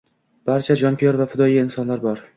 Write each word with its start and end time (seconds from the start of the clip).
Barcha 0.49 0.77
jonkuyar 0.81 1.21
va 1.21 1.29
fidoyi 1.35 1.63
insonlar 1.65 2.07
bor 2.09 2.29